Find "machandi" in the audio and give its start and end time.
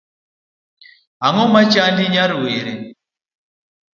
1.53-2.03